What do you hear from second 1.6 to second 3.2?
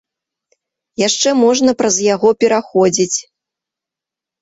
праз яго пераходзіць.